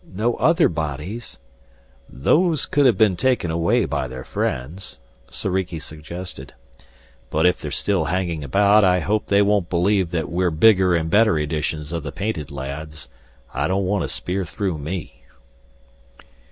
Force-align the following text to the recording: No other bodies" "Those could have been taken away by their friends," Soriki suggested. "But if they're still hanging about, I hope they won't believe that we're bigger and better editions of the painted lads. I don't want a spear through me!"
No 0.15 0.33
other 0.37 0.67
bodies" 0.67 1.37
"Those 2.09 2.65
could 2.65 2.87
have 2.87 2.97
been 2.97 3.15
taken 3.15 3.51
away 3.51 3.85
by 3.85 4.07
their 4.07 4.23
friends," 4.23 4.97
Soriki 5.29 5.79
suggested. 5.79 6.55
"But 7.29 7.45
if 7.45 7.61
they're 7.61 7.69
still 7.69 8.05
hanging 8.05 8.43
about, 8.43 8.83
I 8.83 9.01
hope 9.01 9.27
they 9.27 9.43
won't 9.43 9.69
believe 9.69 10.09
that 10.09 10.27
we're 10.27 10.49
bigger 10.49 10.95
and 10.95 11.07
better 11.11 11.37
editions 11.37 11.91
of 11.91 12.01
the 12.01 12.11
painted 12.11 12.49
lads. 12.49 13.09
I 13.53 13.67
don't 13.67 13.85
want 13.85 14.03
a 14.03 14.07
spear 14.07 14.43
through 14.43 14.79
me!" 14.79 15.21